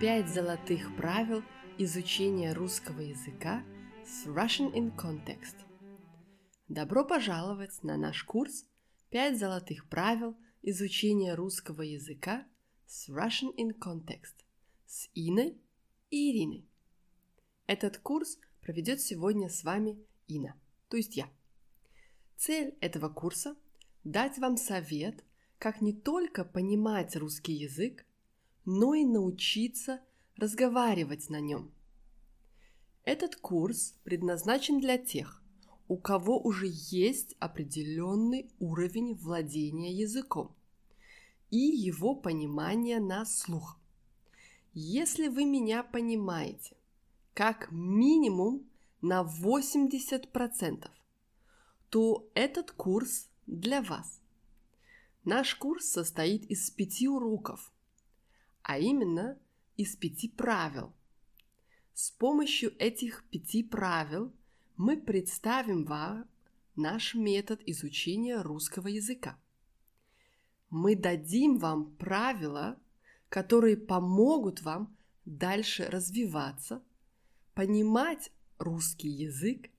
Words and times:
Пять 0.00 0.28
золотых 0.28 0.94
правил 0.96 1.42
изучения 1.76 2.52
русского 2.52 3.00
языка 3.00 3.64
с 4.06 4.28
Russian 4.28 4.72
in 4.72 4.96
Context. 4.96 5.56
Добро 6.68 7.04
пожаловать 7.04 7.82
на 7.82 7.96
наш 7.96 8.22
курс 8.22 8.64
«Пять 9.10 9.40
золотых 9.40 9.88
правил 9.88 10.36
изучения 10.62 11.34
русского 11.34 11.82
языка 11.82 12.46
с 12.86 13.08
Russian 13.08 13.52
in 13.56 13.76
Context» 13.76 14.44
с 14.86 15.08
Иной 15.14 15.60
и 16.10 16.30
Ириной. 16.30 16.64
Этот 17.66 17.98
курс 17.98 18.38
проведет 18.60 19.00
сегодня 19.00 19.48
с 19.48 19.64
вами 19.64 19.98
Ина, 20.28 20.54
то 20.88 20.96
есть 20.96 21.16
я. 21.16 21.28
Цель 22.36 22.78
этого 22.80 23.08
курса– 23.08 23.56
дать 24.04 24.38
вам 24.38 24.58
совет, 24.58 25.24
как 25.58 25.80
не 25.80 25.92
только 25.92 26.44
понимать 26.44 27.16
русский 27.16 27.54
язык, 27.54 28.06
но 28.70 28.92
и 28.92 29.02
научиться 29.02 30.02
разговаривать 30.36 31.30
на 31.30 31.40
нем. 31.40 31.72
Этот 33.02 33.34
курс 33.34 33.94
предназначен 34.04 34.78
для 34.78 34.98
тех, 34.98 35.42
у 35.88 35.96
кого 35.96 36.38
уже 36.38 36.66
есть 36.70 37.34
определенный 37.38 38.52
уровень 38.58 39.14
владения 39.14 39.90
языком 39.94 40.54
и 41.48 41.56
его 41.56 42.14
понимания 42.14 43.00
на 43.00 43.24
слух. 43.24 43.80
Если 44.74 45.28
вы 45.28 45.46
меня 45.46 45.82
понимаете, 45.82 46.76
как 47.32 47.72
минимум 47.72 48.68
на 49.00 49.22
80%, 49.22 50.90
то 51.88 52.28
этот 52.34 52.72
курс 52.72 53.30
для 53.46 53.80
вас. 53.80 54.20
Наш 55.24 55.54
курс 55.54 55.86
состоит 55.86 56.44
из 56.50 56.70
пяти 56.70 57.08
уроков– 57.08 57.72
а 58.68 58.78
именно 58.78 59.38
из 59.78 59.96
пяти 59.96 60.28
правил. 60.28 60.92
С 61.94 62.10
помощью 62.10 62.76
этих 62.78 63.24
пяти 63.30 63.62
правил 63.62 64.30
мы 64.76 64.98
представим 64.98 65.86
вам 65.86 66.28
наш 66.76 67.14
метод 67.14 67.62
изучения 67.64 68.42
русского 68.42 68.88
языка. 68.88 69.40
Мы 70.68 70.96
дадим 70.96 71.56
вам 71.56 71.96
правила, 71.96 72.78
которые 73.30 73.78
помогут 73.78 74.60
вам 74.60 74.94
дальше 75.24 75.86
развиваться, 75.86 76.82
понимать 77.54 78.30
русский 78.58 79.08
язык 79.08 79.70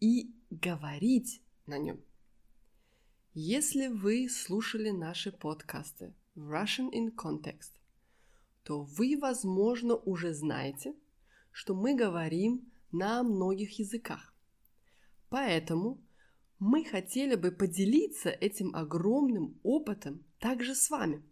и 0.00 0.34
говорить 0.50 1.42
на 1.66 1.76
нем. 1.76 2.00
Если 3.34 3.88
вы 3.88 4.26
слушали 4.30 4.88
наши 4.88 5.32
подкасты 5.32 6.14
Russian 6.34 6.90
in 6.90 7.14
Context 7.14 7.77
то 8.68 8.82
вы, 8.82 9.16
возможно, 9.18 9.94
уже 9.94 10.34
знаете, 10.34 10.94
что 11.52 11.74
мы 11.74 11.94
говорим 11.94 12.70
на 12.92 13.22
многих 13.22 13.78
языках. 13.78 14.34
Поэтому 15.30 16.04
мы 16.58 16.84
хотели 16.84 17.34
бы 17.34 17.50
поделиться 17.50 18.28
этим 18.28 18.76
огромным 18.76 19.58
опытом 19.62 20.22
также 20.38 20.74
с 20.74 20.90
вами. 20.90 21.22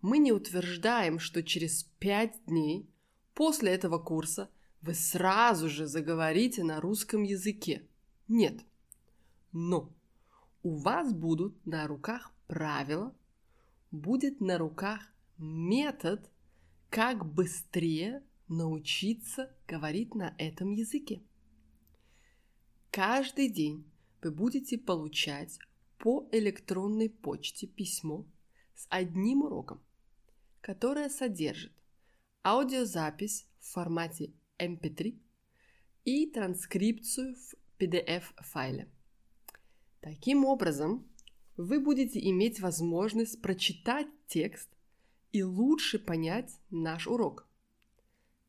Мы 0.00 0.16
не 0.16 0.32
утверждаем, 0.32 1.18
что 1.18 1.42
через 1.42 1.82
пять 1.98 2.42
дней 2.46 2.88
после 3.34 3.72
этого 3.72 3.98
курса 3.98 4.48
вы 4.80 4.94
сразу 4.94 5.68
же 5.68 5.86
заговорите 5.86 6.64
на 6.64 6.80
русском 6.80 7.22
языке. 7.22 7.86
Нет. 8.28 8.64
Но 9.52 9.92
у 10.62 10.76
вас 10.78 11.12
будут 11.12 11.66
на 11.66 11.86
руках 11.86 12.32
правила, 12.46 13.14
будет 13.90 14.40
на 14.40 14.56
руках 14.56 15.02
метод, 15.40 16.30
как 16.90 17.24
быстрее 17.24 18.22
научиться 18.48 19.50
говорить 19.66 20.14
на 20.14 20.34
этом 20.38 20.72
языке. 20.72 21.22
Каждый 22.90 23.48
день 23.48 23.84
вы 24.22 24.32
будете 24.32 24.76
получать 24.76 25.58
по 25.98 26.28
электронной 26.32 27.08
почте 27.08 27.66
письмо 27.66 28.26
с 28.74 28.86
одним 28.90 29.42
уроком, 29.42 29.80
которое 30.60 31.08
содержит 31.08 31.72
аудиозапись 32.42 33.46
в 33.60 33.72
формате 33.72 34.32
MP3 34.58 35.18
и 36.04 36.26
транскрипцию 36.26 37.36
в 37.36 37.54
PDF-файле. 37.78 38.90
Таким 40.00 40.44
образом, 40.44 41.06
вы 41.56 41.78
будете 41.78 42.18
иметь 42.30 42.60
возможность 42.60 43.40
прочитать 43.42 44.08
текст 44.26 44.70
и 45.32 45.42
лучше 45.42 45.98
понять 45.98 46.58
наш 46.70 47.06
урок. 47.06 47.46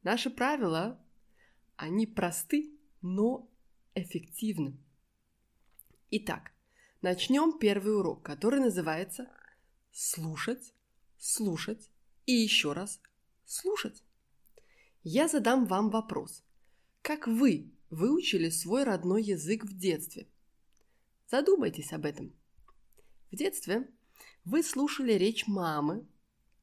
Наши 0.04 0.30
правила, 0.30 1.00
они 1.76 2.08
просты, 2.08 2.72
но 3.02 3.50
эффективны. 3.94 4.78
Итак, 6.10 6.52
начнем 7.02 7.58
первый 7.58 7.96
урок, 7.98 8.24
который 8.24 8.60
называется 8.60 9.30
«Слушать, 9.92 10.74
слушать 11.18 11.90
и 12.26 12.34
еще 12.34 12.74
раз 12.74 13.00
слушать». 13.46 14.04
Я 15.04 15.28
задам 15.28 15.66
вам 15.66 15.90
вопрос. 15.90 16.44
Как 17.02 17.28
вы 17.28 17.72
выучили 17.90 18.50
свой 18.50 18.84
родной 18.84 19.24
язык 19.24 19.64
в 19.66 19.78
детстве? 19.78 20.28
Задумайтесь 21.30 21.92
об 21.94 22.06
этом. 22.06 22.34
В 23.32 23.36
детстве 23.36 23.90
вы 24.46 24.62
слушали 24.62 25.14
речь 25.14 25.48
мамы, 25.48 26.06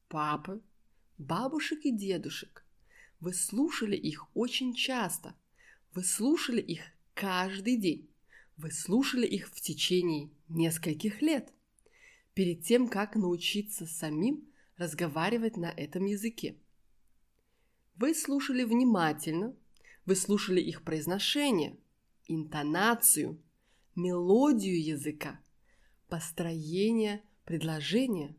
папы, 0.09 0.61
бабушек 1.17 1.85
и 1.85 1.91
дедушек. 1.91 2.65
Вы 3.19 3.33
слушали 3.33 3.95
их 3.95 4.27
очень 4.35 4.73
часто. 4.73 5.35
Вы 5.93 6.03
слушали 6.03 6.61
их 6.61 6.81
каждый 7.13 7.77
день. 7.77 8.09
Вы 8.57 8.71
слушали 8.71 9.25
их 9.25 9.47
в 9.49 9.61
течение 9.61 10.29
нескольких 10.49 11.21
лет. 11.21 11.53
Перед 12.33 12.63
тем, 12.63 12.87
как 12.87 13.15
научиться 13.15 13.85
самим 13.85 14.47
разговаривать 14.77 15.57
на 15.57 15.69
этом 15.71 16.05
языке. 16.05 16.57
Вы 17.95 18.13
слушали 18.15 18.63
внимательно, 18.63 19.55
вы 20.05 20.15
слушали 20.15 20.61
их 20.61 20.83
произношение, 20.83 21.77
интонацию, 22.27 23.41
мелодию 23.95 24.81
языка, 24.81 25.39
построение 26.07 27.21
предложения 27.45 28.35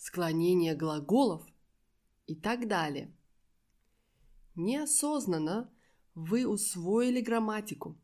склонение 0.00 0.74
глаголов 0.74 1.46
и 2.26 2.34
так 2.34 2.66
далее. 2.68 3.14
Неосознанно 4.54 5.70
вы 6.14 6.46
усвоили 6.46 7.20
грамматику. 7.20 7.98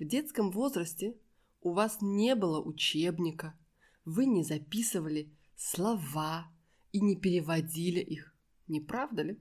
В 0.00 0.04
детском 0.04 0.50
возрасте 0.50 1.16
у 1.60 1.72
вас 1.72 1.98
не 2.00 2.34
было 2.34 2.60
учебника, 2.60 3.56
вы 4.04 4.26
не 4.26 4.42
записывали 4.42 5.32
слова 5.54 6.50
и 6.90 7.00
не 7.00 7.14
переводили 7.14 8.00
их, 8.00 8.34
не 8.66 8.80
правда 8.80 9.22
ли? 9.22 9.40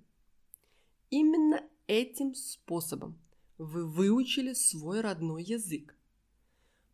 Именно 1.10 1.64
этим 1.88 2.36
способом 2.36 3.20
вы 3.58 3.88
выучили 3.88 4.54
свой 4.54 5.02
родной 5.02 5.44
язык. 5.44 5.98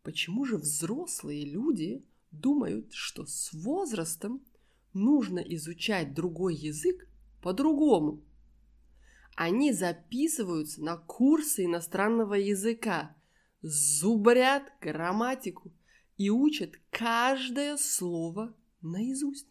Почему 0.02 0.46
же 0.46 0.56
взрослые 0.56 1.44
люди 1.44 2.06
думают, 2.30 2.94
что 2.94 3.26
с 3.26 3.52
возрастом 3.52 4.42
нужно 4.94 5.40
изучать 5.40 6.14
другой 6.14 6.54
язык 6.54 7.06
по-другому. 7.40 8.22
Они 9.34 9.72
записываются 9.72 10.82
на 10.82 10.96
курсы 10.96 11.64
иностранного 11.64 12.34
языка, 12.34 13.16
зубрят 13.62 14.72
грамматику 14.80 15.72
и 16.18 16.30
учат 16.30 16.74
каждое 16.90 17.76
слово 17.76 18.54
наизусть. 18.82 19.48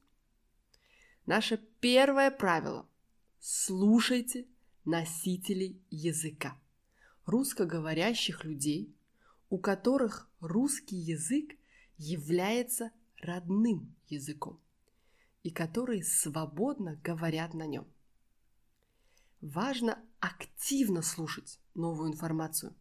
Наше 1.25 1.57
первое 1.79 2.29
правило– 2.29 2.87
слушайте 3.39 4.45
носителей 4.85 5.81
языка, 5.89 6.59
русскоговорящих 7.25 8.43
людей, 8.43 8.93
у 9.49 9.57
которых 9.57 10.29
русский 10.39 10.95
язык 10.95 11.55
является 11.97 12.91
родным 13.17 13.95
языком 14.07 14.59
и 15.43 15.51
которые 15.51 16.03
свободно 16.03 16.99
говорят 17.03 17.53
на 17.53 17.65
нем. 17.65 17.87
Важно 19.41 19.99
активно 20.19 21.01
слушать 21.01 21.59
новую 21.73 22.11
информацию, 22.11 22.75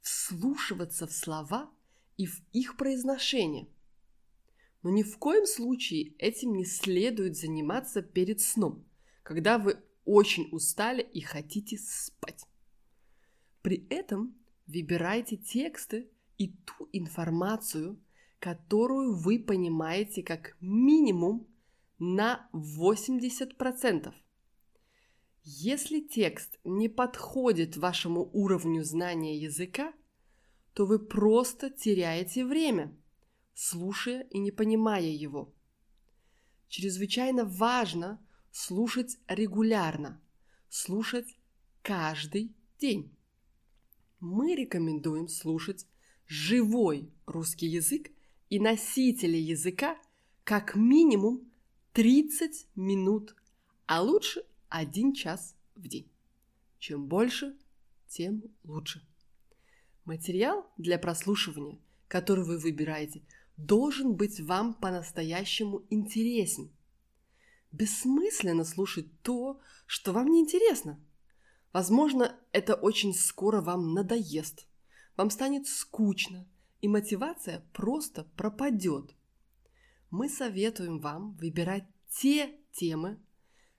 вслушиваться 0.00 1.06
в 1.06 1.12
слова 1.12 1.70
и 2.16 2.26
в 2.26 2.40
их 2.52 2.76
произношение. 2.76 3.68
Но 4.82 4.90
ни 4.90 5.02
в 5.02 5.18
коем 5.18 5.46
случае 5.46 6.14
этим 6.18 6.54
не 6.56 6.64
следует 6.64 7.36
заниматься 7.36 8.02
перед 8.02 8.40
сном, 8.40 8.84
когда 9.24 9.58
вы 9.58 9.82
очень 10.04 10.48
устали 10.52 11.02
и 11.02 11.20
хотите 11.20 11.76
спать. 11.76 12.46
При 13.62 13.84
этом 13.90 14.36
выбирайте 14.68 15.36
тексты 15.36 16.08
и 16.38 16.48
ту 16.48 16.88
информацию, 16.92 17.98
которую 18.38 19.16
вы 19.16 19.40
понимаете 19.40 20.22
как 20.22 20.56
минимум 20.60 21.48
на 21.98 22.48
80%. 22.52 24.12
Если 25.42 26.00
текст 26.00 26.58
не 26.64 26.88
подходит 26.88 27.76
вашему 27.76 28.28
уровню 28.32 28.82
знания 28.82 29.38
языка, 29.38 29.92
то 30.72 30.86
вы 30.86 30.98
просто 30.98 31.70
теряете 31.70 32.44
время, 32.44 32.96
слушая 33.54 34.22
и 34.30 34.38
не 34.38 34.50
понимая 34.50 35.06
его. 35.06 35.54
Чрезвычайно 36.68 37.44
важно 37.44 38.20
слушать 38.50 39.18
регулярно, 39.28 40.20
слушать 40.68 41.38
каждый 41.82 42.56
день. 42.78 43.16
Мы 44.18 44.54
рекомендуем 44.56 45.28
слушать 45.28 45.86
живой 46.26 47.12
русский 47.24 47.68
язык 47.68 48.10
и 48.48 48.58
носители 48.58 49.36
языка 49.36 49.96
как 50.42 50.74
минимум 50.74 51.50
30 51.96 52.68
минут, 52.74 53.34
а 53.86 54.02
лучше 54.02 54.44
1 54.68 55.14
час 55.14 55.56
в 55.74 55.88
день. 55.88 56.06
Чем 56.78 57.06
больше, 57.06 57.56
тем 58.06 58.42
лучше. 58.64 59.00
Материал 60.04 60.70
для 60.76 60.98
прослушивания, 60.98 61.78
который 62.06 62.44
вы 62.44 62.58
выбираете, 62.58 63.22
должен 63.56 64.14
быть 64.14 64.40
вам 64.40 64.74
по-настоящему 64.74 65.86
интересен. 65.88 66.70
Бессмысленно 67.72 68.64
слушать 68.64 69.06
то, 69.22 69.58
что 69.86 70.12
вам 70.12 70.30
не 70.30 70.40
интересно. 70.40 71.00
Возможно, 71.72 72.38
это 72.52 72.74
очень 72.74 73.14
скоро 73.14 73.62
вам 73.62 73.94
надоест. 73.94 74.68
Вам 75.16 75.30
станет 75.30 75.66
скучно, 75.66 76.46
и 76.82 76.88
мотивация 76.88 77.64
просто 77.72 78.24
пропадет. 78.36 79.14
Мы 80.18 80.30
советуем 80.30 80.98
вам 80.98 81.34
выбирать 81.34 81.84
те 82.08 82.58
темы, 82.72 83.20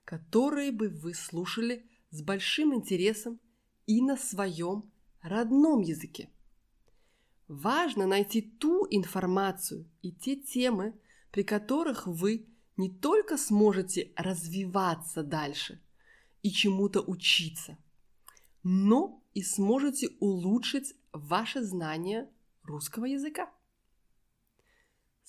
которые 0.04 0.70
бы 0.70 0.88
вы 0.88 1.12
слушали 1.12 1.84
с 2.10 2.22
большим 2.22 2.72
интересом 2.76 3.40
и 3.86 4.00
на 4.00 4.16
своем 4.16 4.88
родном 5.20 5.80
языке. 5.80 6.30
Важно 7.48 8.06
найти 8.06 8.40
ту 8.40 8.86
информацию 8.88 9.90
и 10.00 10.12
те 10.12 10.36
темы, 10.36 10.94
при 11.32 11.42
которых 11.42 12.06
вы 12.06 12.46
не 12.76 12.88
только 12.88 13.36
сможете 13.36 14.12
развиваться 14.14 15.24
дальше 15.24 15.82
и 16.42 16.52
чему-то 16.52 17.00
учиться, 17.00 17.76
но 18.62 19.24
и 19.34 19.42
сможете 19.42 20.10
улучшить 20.20 20.94
ваше 21.12 21.64
знание 21.64 22.30
русского 22.62 23.06
языка. 23.06 23.50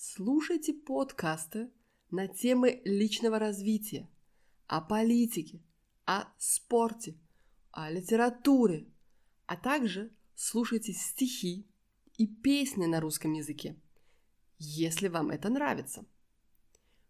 Слушайте 0.02 0.72
подкасты 0.72 1.70
на 2.10 2.26
темы 2.26 2.80
личного 2.86 3.38
развития– 3.38 4.08
о 4.66 4.80
политике, 4.80 5.62
о 6.06 6.24
спорте, 6.38 7.18
о 7.70 7.90
литературе, 7.90 8.88
а 9.44 9.58
также 9.58 10.10
слушайте 10.34 10.94
стихи 10.94 11.68
и 12.16 12.26
песни 12.26 12.86
на 12.86 12.98
русском 13.02 13.34
языке, 13.34 13.78
если 14.58 15.08
вам 15.08 15.28
это 15.28 15.50
нравится. 15.50 16.06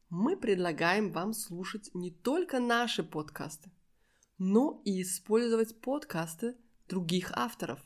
Мы 0.09 0.37
предлагаем 0.37 1.13
вам 1.13 1.33
слушать 1.33 1.91
не 1.95 2.11
только 2.11 2.59
наши 2.59 3.05
подкасты, 3.05 3.71
но 4.37 4.83
и 4.85 5.03
использовать 5.03 5.81
подкасты 5.81 6.57
других 6.89 7.31
авторов. 7.37 7.79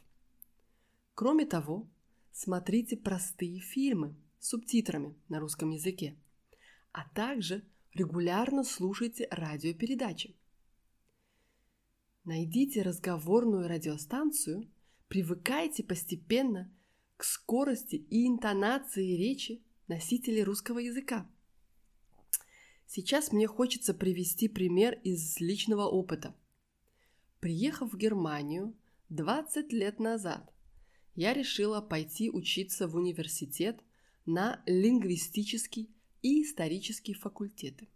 Кроме 1.15 1.45
того, 1.45 1.91
смотрите 2.33 2.97
простые 2.97 3.61
фильмы 3.61 4.17
субтитрами 4.45 5.17
на 5.31 5.41
русском 5.41 5.71
языке, 5.71 6.17
а 6.93 7.09
также 7.15 7.65
регулярно 7.95 8.63
слушайте 8.63 9.27
радиопередачи. 9.31 10.37
Найдите 12.25 12.83
разговорную 12.83 13.69
радиостанцию, 13.69 14.71
привыкайте 15.09 15.83
постепенно 15.83 16.71
к 17.17 17.25
скорости 17.25 17.97
и 17.97 18.27
интонации 18.27 19.17
речи 19.17 19.63
носителей 19.89 20.43
русского 20.43 20.79
языка. 20.79 21.27
Сейчас 22.87 23.33
мне 23.33 23.47
хочется 23.47 23.95
привести 23.95 24.49
пример 24.49 25.01
из 25.05 25.41
личного 25.41 25.87
опыта. 25.87 26.35
Приехав 27.41 27.93
в 27.93 27.97
Германию 27.97 28.75
20 29.09 29.73
лет 29.73 30.01
назад, 30.01 30.53
я 31.15 31.33
решила 31.33 31.81
пойти 31.81 32.29
учиться 32.31 32.87
в 32.89 32.97
университет 32.97 33.81
на 34.27 34.63
лингвистический 34.67 35.91
и 36.23 36.43
исторические 36.43 37.17
факультеты. 37.17 37.89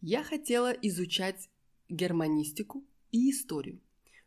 Я 0.00 0.22
хотела 0.22 0.70
изучать 0.70 1.48
германистику 1.88 2.84
и 3.10 3.30
историю, 3.30 3.80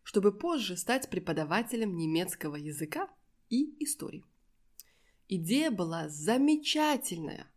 чтобы 0.03 0.31
позже 0.31 0.77
стать 0.77 1.09
преподавателем 1.09 1.95
немецкого 1.95 2.55
языка 2.55 3.09
и 3.49 3.75
истории. 3.83 4.25
Идея 5.27 5.71
была 5.71 6.09
замечательная. 6.09 7.47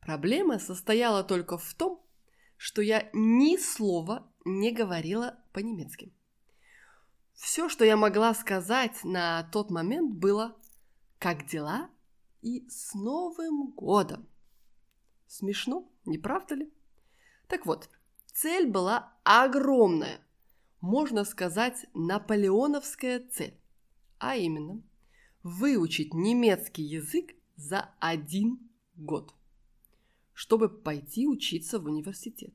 Проблема 0.00 0.58
состояла 0.58 1.22
только 1.22 1.58
в 1.58 1.74
том, 1.74 2.02
что 2.56 2.82
я 2.82 3.08
ни 3.12 3.56
слова 3.56 4.32
не 4.44 4.72
говорила 4.72 5.38
по-немецки. 5.52 6.12
Все, 7.34 7.68
что 7.68 7.84
я 7.84 7.96
могла 7.96 8.34
сказать 8.34 9.04
на 9.04 9.44
тот 9.52 9.70
момент, 9.70 10.14
было 10.14 10.56
«Как 11.18 11.46
дела?» 11.46 11.90
И 12.42 12.68
«С 12.68 12.94
Новым 12.94 13.70
годом!» 13.72 14.26
Смешно, 15.26 15.86
не 16.06 16.18
правда 16.18 16.54
ли? 16.54 16.72
Так 17.48 17.66
вот, 17.66 17.90
цель 18.32 18.66
была 18.66 19.14
огромная. 19.24 20.20
Можно 20.80 21.24
сказать, 21.24 21.86
наполеоновская 21.94 23.26
цель. 23.28 23.58
А 24.18 24.36
именно, 24.36 24.82
выучить 25.42 26.14
немецкий 26.14 26.82
язык 26.82 27.34
за 27.56 27.90
один 28.00 28.70
год, 28.94 29.34
чтобы 30.32 30.68
пойти 30.68 31.26
учиться 31.26 31.78
в 31.78 31.84
университет. 31.84 32.54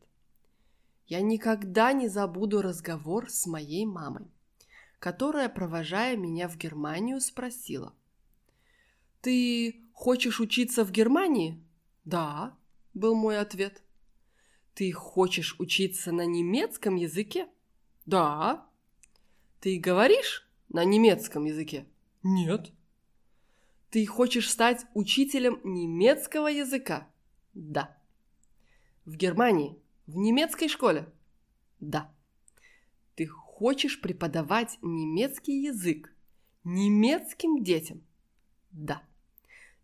Я 1.05 1.21
никогда 1.21 1.93
не 1.93 2.07
забуду 2.07 2.61
разговор 2.61 3.29
с 3.29 3.45
моей 3.45 3.85
мамой, 3.85 4.31
которая, 4.99 5.49
провожая 5.49 6.15
меня 6.15 6.47
в 6.47 6.57
Германию, 6.57 7.19
спросила. 7.19 7.93
«Ты 9.23 9.89
хочешь 9.93 10.39
учиться 10.39 10.85
в 10.85 10.91
Германии?» 10.91 11.59
«Да», 12.05 12.55
был 12.93 13.15
мой 13.15 13.39
ответ. 13.39 13.83
Ты 14.73 14.91
хочешь 14.91 15.55
учиться 15.59 16.11
на 16.11 16.25
немецком 16.25 16.95
языке? 16.95 17.47
Да. 18.05 18.67
Ты 19.59 19.79
говоришь 19.79 20.47
на 20.69 20.83
немецком 20.83 21.45
языке? 21.45 21.85
Нет. 22.23 22.71
Ты 23.89 24.05
хочешь 24.05 24.49
стать 24.49 24.85
учителем 24.93 25.59
немецкого 25.63 26.47
языка? 26.47 27.07
Да. 27.53 27.97
В 29.05 29.15
Германии? 29.15 29.77
В 30.07 30.15
немецкой 30.15 30.67
школе? 30.67 31.11
Да. 31.79 32.11
Ты 33.15 33.27
хочешь 33.27 34.01
преподавать 34.01 34.79
немецкий 34.81 35.61
язык 35.61 36.11
немецким 36.63 37.61
детям? 37.63 38.01
Да. 38.71 39.03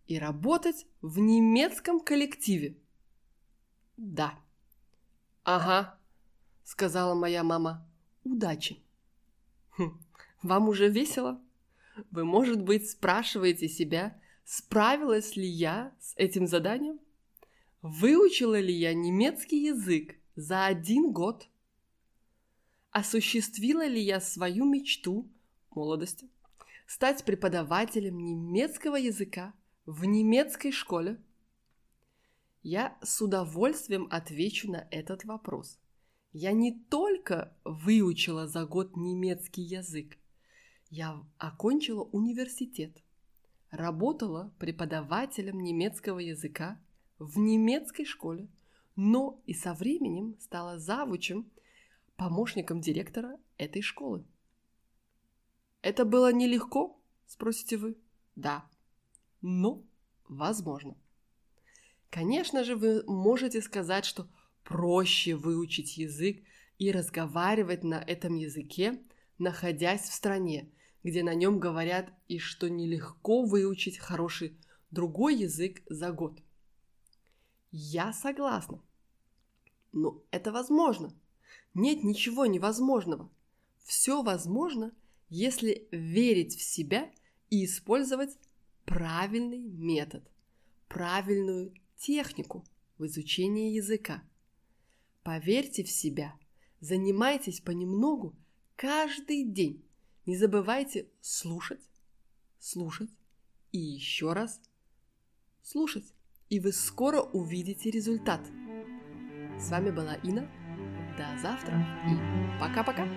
И 0.09 0.17
работать 0.17 0.87
в 1.03 1.19
немецком 1.19 1.99
коллективе? 1.99 2.75
Да. 3.95 4.39
Ага, 5.43 5.99
сказала 6.63 7.13
моя 7.13 7.43
мама. 7.43 7.87
Удачи. 8.23 8.81
Хм, 9.77 10.01
вам 10.41 10.67
уже 10.67 10.89
весело? 10.89 11.39
Вы, 12.09 12.25
может 12.25 12.63
быть, 12.63 12.89
спрашиваете 12.89 13.69
себя, 13.69 14.19
справилась 14.45 15.35
ли 15.35 15.45
я 15.45 15.93
с 15.99 16.15
этим 16.15 16.47
заданием? 16.47 16.99
Выучила 17.83 18.59
ли 18.59 18.73
я 18.73 18.95
немецкий 18.95 19.63
язык 19.63 20.15
за 20.35 20.65
один 20.65 21.13
год? 21.13 21.47
Осуществила 22.89 23.85
ли 23.85 24.01
я 24.01 24.19
свою 24.19 24.65
мечту 24.65 25.31
молодости 25.69 26.31
стать 26.87 27.23
преподавателем 27.25 28.17
немецкого 28.17 28.95
языка 28.95 29.53
в 29.89 30.05
немецкой 30.05 30.71
школе? 30.71 31.19
Я 32.61 32.95
с 33.01 33.23
удовольствием 33.23 34.07
отвечу 34.11 34.71
на 34.71 34.87
этот 34.91 35.25
вопрос. 35.25 35.79
Я 36.31 36.51
не 36.51 36.79
только 36.79 37.57
выучила 37.63 38.47
за 38.47 38.65
год 38.67 38.95
немецкий 38.95 39.63
язык, 39.63 40.19
я 40.91 41.25
окончила 41.39 42.03
университет, 42.03 43.03
работала 43.71 44.53
преподавателем 44.59 45.59
немецкого 45.59 46.19
языка 46.19 46.79
в 47.17 47.39
немецкой 47.39 48.05
школе, 48.05 48.47
но 48.95 49.41
и 49.47 49.55
со 49.55 49.73
временем 49.73 50.37
стала 50.39 50.77
завучем, 50.77 51.49
помощником 52.15 52.79
директора 52.79 53.39
этой 53.57 53.81
школы. 53.81 54.23
Это 55.81 56.05
было 56.05 56.31
нелегко, 56.31 57.01
спросите 57.25 57.77
вы? 57.77 57.97
Да, 58.35 58.69
но 59.41 59.83
возможно. 60.27 60.95
Конечно 62.09 62.63
же, 62.63 62.75
вы 62.75 63.03
можете 63.05 63.61
сказать, 63.61 64.05
что 64.05 64.27
проще 64.63 65.35
выучить 65.35 65.97
язык 65.97 66.43
и 66.77 66.91
разговаривать 66.91 67.83
на 67.83 68.01
этом 68.01 68.35
языке, 68.35 69.01
находясь 69.37 70.01
в 70.01 70.13
стране, 70.13 70.71
где 71.03 71.23
на 71.23 71.33
нем 71.33 71.59
говорят 71.59 72.11
и 72.27 72.39
что 72.39 72.69
нелегко 72.69 73.43
выучить 73.43 73.97
хороший 73.97 74.57
другой 74.91 75.35
язык 75.35 75.81
за 75.87 76.11
год. 76.11 76.39
Я 77.71 78.13
согласна. 78.13 78.81
Но 79.91 80.21
это 80.31 80.51
возможно. 80.51 81.13
Нет 81.73 82.03
ничего 82.03 82.45
невозможного. 82.45 83.29
Все 83.83 84.21
возможно, 84.23 84.93
если 85.29 85.87
верить 85.91 86.55
в 86.55 86.61
себя 86.61 87.11
и 87.49 87.65
использовать 87.65 88.37
правильный 88.89 89.59
метод, 89.59 90.23
правильную 90.87 91.71
технику 91.95 92.65
в 92.97 93.05
изучении 93.05 93.75
языка. 93.75 94.23
Поверьте 95.21 95.83
в 95.83 95.91
себя, 95.91 96.33
занимайтесь 96.79 97.61
понемногу 97.61 98.35
каждый 98.75 99.43
день. 99.43 99.85
Не 100.25 100.35
забывайте 100.35 101.07
слушать, 101.21 101.87
слушать 102.57 103.11
и 103.71 103.77
еще 103.77 104.33
раз 104.33 104.59
слушать. 105.61 106.11
И 106.49 106.59
вы 106.59 106.71
скоро 106.71 107.21
увидите 107.21 107.91
результат. 107.91 108.41
С 109.59 109.69
вами 109.69 109.91
была 109.91 110.15
Ина. 110.23 110.49
До 111.15 111.39
завтра 111.39 111.77
и 112.07 112.59
пока-пока. 112.59 113.07